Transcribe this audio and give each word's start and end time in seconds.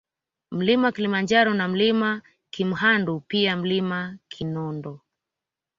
Mlima 0.51 0.91
Kilimanjaro 0.91 1.53
na 1.53 1.67
Mlima 1.67 2.21
Kimhandu 2.49 3.19
pia 3.19 3.55
Mlima 3.57 4.17
Kinondo 4.27 4.99